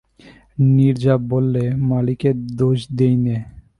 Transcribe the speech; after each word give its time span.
নীরজা 0.75 1.15
বললে, 1.31 1.63
মালীকে 1.89 2.29
দোষ 2.57 2.79
দিই 2.97 3.15
নে। 3.17 3.37